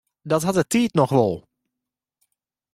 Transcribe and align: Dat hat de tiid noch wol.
Dat 0.31 0.43
hat 0.45 0.53
de 0.59 0.65
tiid 0.71 0.93
noch 0.97 1.09
wol. 1.17 1.35